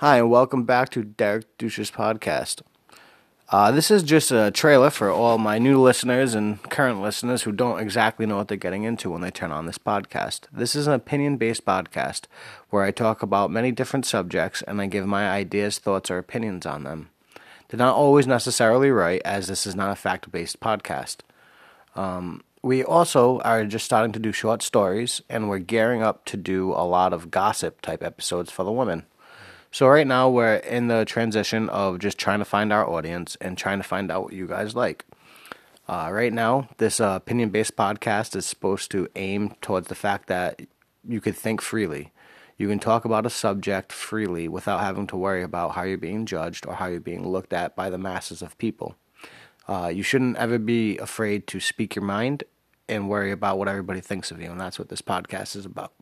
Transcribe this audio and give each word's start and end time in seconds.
Hi, 0.00 0.16
and 0.16 0.30
welcome 0.30 0.64
back 0.64 0.88
to 0.92 1.04
Derek 1.04 1.58
Douche's 1.58 1.90
podcast. 1.90 2.62
Uh, 3.50 3.70
this 3.70 3.90
is 3.90 4.02
just 4.02 4.30
a 4.30 4.50
trailer 4.50 4.88
for 4.88 5.10
all 5.10 5.36
my 5.36 5.58
new 5.58 5.78
listeners 5.78 6.34
and 6.34 6.62
current 6.70 7.02
listeners 7.02 7.42
who 7.42 7.52
don't 7.52 7.80
exactly 7.80 8.24
know 8.24 8.36
what 8.38 8.48
they're 8.48 8.56
getting 8.56 8.84
into 8.84 9.10
when 9.10 9.20
they 9.20 9.30
turn 9.30 9.52
on 9.52 9.66
this 9.66 9.76
podcast. 9.76 10.44
This 10.50 10.74
is 10.74 10.86
an 10.86 10.94
opinion 10.94 11.36
based 11.36 11.66
podcast 11.66 12.22
where 12.70 12.82
I 12.82 12.92
talk 12.92 13.22
about 13.22 13.50
many 13.50 13.72
different 13.72 14.06
subjects 14.06 14.62
and 14.62 14.80
I 14.80 14.86
give 14.86 15.06
my 15.06 15.28
ideas, 15.28 15.78
thoughts, 15.78 16.10
or 16.10 16.16
opinions 16.16 16.64
on 16.64 16.84
them. 16.84 17.10
They're 17.68 17.76
not 17.76 17.94
always 17.94 18.26
necessarily 18.26 18.90
right, 18.90 19.20
as 19.26 19.48
this 19.48 19.66
is 19.66 19.76
not 19.76 19.92
a 19.92 19.96
fact 19.96 20.32
based 20.32 20.60
podcast. 20.60 21.18
Um, 21.94 22.42
we 22.62 22.82
also 22.82 23.40
are 23.40 23.66
just 23.66 23.84
starting 23.84 24.12
to 24.12 24.18
do 24.18 24.32
short 24.32 24.62
stories 24.62 25.20
and 25.28 25.50
we're 25.50 25.58
gearing 25.58 26.02
up 26.02 26.24
to 26.24 26.38
do 26.38 26.72
a 26.72 26.88
lot 26.88 27.12
of 27.12 27.30
gossip 27.30 27.82
type 27.82 28.02
episodes 28.02 28.50
for 28.50 28.64
the 28.64 28.72
women. 28.72 29.04
So 29.72 29.86
right 29.86 30.06
now 30.06 30.28
we're 30.28 30.56
in 30.56 30.88
the 30.88 31.04
transition 31.04 31.68
of 31.68 32.00
just 32.00 32.18
trying 32.18 32.40
to 32.40 32.44
find 32.44 32.72
our 32.72 32.88
audience 32.88 33.36
and 33.40 33.56
trying 33.56 33.78
to 33.78 33.84
find 33.84 34.10
out 34.10 34.24
what 34.24 34.32
you 34.32 34.48
guys 34.48 34.74
like. 34.74 35.04
Uh, 35.88 36.08
right 36.12 36.32
now, 36.32 36.68
this 36.78 37.00
uh, 37.00 37.14
opinion-based 37.16 37.76
podcast 37.76 38.34
is 38.34 38.46
supposed 38.46 38.90
to 38.90 39.08
aim 39.14 39.54
towards 39.60 39.88
the 39.88 39.94
fact 39.94 40.26
that 40.28 40.62
you 41.06 41.20
could 41.20 41.36
think 41.36 41.60
freely. 41.60 42.12
You 42.56 42.68
can 42.68 42.78
talk 42.80 43.04
about 43.04 43.26
a 43.26 43.30
subject 43.30 43.92
freely 43.92 44.48
without 44.48 44.80
having 44.80 45.06
to 45.08 45.16
worry 45.16 45.42
about 45.42 45.72
how 45.72 45.82
you're 45.82 45.98
being 45.98 46.26
judged 46.26 46.66
or 46.66 46.74
how 46.74 46.86
you're 46.86 47.00
being 47.00 47.26
looked 47.26 47.52
at 47.52 47.74
by 47.74 47.90
the 47.90 47.98
masses 47.98 48.42
of 48.42 48.58
people. 48.58 48.96
Uh, 49.68 49.90
you 49.92 50.02
shouldn't 50.02 50.36
ever 50.36 50.58
be 50.58 50.98
afraid 50.98 51.46
to 51.46 51.60
speak 51.60 51.94
your 51.94 52.04
mind 52.04 52.42
and 52.88 53.08
worry 53.08 53.30
about 53.30 53.56
what 53.56 53.68
everybody 53.68 54.00
thinks 54.00 54.32
of 54.32 54.42
you, 54.42 54.50
and 54.50 54.60
that's 54.60 54.80
what 54.80 54.88
this 54.88 55.00
podcast 55.00 55.54
is 55.54 55.64
about. 55.64 55.92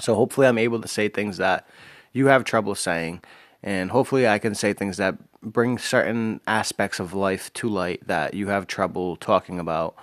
So 0.00 0.14
hopefully, 0.14 0.46
I'm 0.46 0.58
able 0.58 0.80
to 0.80 0.88
say 0.88 1.08
things 1.08 1.38
that 1.38 1.66
you 2.14 2.28
have 2.28 2.44
trouble 2.44 2.74
saying. 2.74 3.20
And 3.62 3.90
hopefully, 3.90 4.26
I 4.26 4.38
can 4.38 4.54
say 4.54 4.72
things 4.72 4.96
that 4.96 5.16
bring 5.42 5.76
certain 5.78 6.40
aspects 6.46 7.00
of 7.00 7.12
life 7.12 7.52
to 7.54 7.68
light 7.68 8.06
that 8.06 8.32
you 8.32 8.48
have 8.48 8.66
trouble 8.66 9.16
talking 9.16 9.58
about 9.58 9.94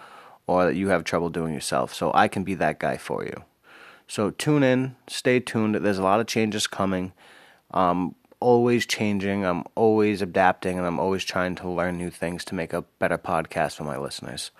or 0.45 0.65
that 0.65 0.75
you 0.75 0.89
have 0.89 1.03
trouble 1.03 1.29
doing 1.29 1.53
yourself. 1.53 1.93
So 1.93 2.11
I 2.13 2.27
can 2.27 2.43
be 2.43 2.55
that 2.55 2.79
guy 2.79 2.97
for 2.97 3.23
you. 3.23 3.43
So 4.07 4.29
tune 4.31 4.63
in, 4.63 4.95
stay 5.07 5.39
tuned. 5.39 5.75
There's 5.75 5.99
a 5.99 6.03
lot 6.03 6.19
of 6.19 6.27
changes 6.27 6.67
coming. 6.67 7.13
I'm 7.71 8.15
always 8.41 8.85
changing, 8.85 9.45
I'm 9.45 9.63
always 9.75 10.21
adapting, 10.21 10.77
and 10.77 10.85
I'm 10.85 10.99
always 10.99 11.23
trying 11.23 11.55
to 11.55 11.69
learn 11.69 11.97
new 11.97 12.09
things 12.09 12.43
to 12.45 12.55
make 12.55 12.73
a 12.73 12.81
better 12.99 13.17
podcast 13.17 13.75
for 13.75 13.83
my 13.83 13.97
listeners. 13.97 14.51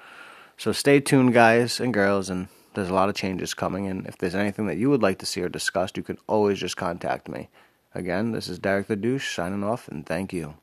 So 0.57 0.71
stay 0.71 0.99
tuned, 0.99 1.33
guys 1.33 1.79
and 1.79 1.93
girls, 1.93 2.29
and 2.29 2.47
there's 2.73 2.89
a 2.89 2.93
lot 2.93 3.09
of 3.09 3.15
changes 3.15 3.53
coming, 3.53 3.87
and 3.87 4.05
if 4.07 4.17
there's 4.17 4.35
anything 4.35 4.67
that 4.67 4.77
you 4.77 4.89
would 4.89 5.01
like 5.01 5.19
to 5.19 5.25
see 5.25 5.41
or 5.41 5.49
discussed, 5.49 5.97
you 5.97 6.03
can 6.03 6.17
always 6.27 6.59
just 6.59 6.77
contact 6.77 7.27
me. 7.27 7.49
Again, 7.93 8.31
this 8.31 8.47
is 8.47 8.59
Derek 8.59 8.87
the 8.87 8.95
Douche 8.95 9.35
signing 9.35 9.63
off, 9.63 9.87
and 9.87 10.05
thank 10.05 10.31
you. 10.31 10.55